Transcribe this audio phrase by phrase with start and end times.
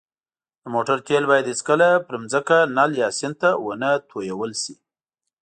[0.61, 4.63] د موټر تېل باید هېڅکله په ځمکه، نل، یا سیند ته ونهتوېل ش